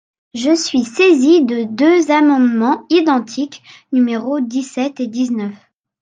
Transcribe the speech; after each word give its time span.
Je 0.33 0.55
suis 0.55 0.83
saisie 0.83 1.45
de 1.45 1.63
deux 1.65 2.09
amendements 2.09 2.87
identiques, 2.89 3.61
numéros 3.91 4.39
dix-sept 4.39 4.99
et 4.99 5.05
dix-neuf. 5.05 5.53